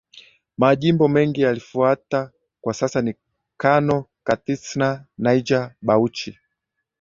[0.57, 3.15] majimbo mengine yalifuata Kwa sasa ni
[3.57, 6.37] Kano Katsina Niger Bauchi